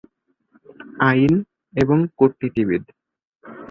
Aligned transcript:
আইন, 1.01 1.33
এবং 1.73 1.97
কূটনীতিবিদ। 2.17 2.83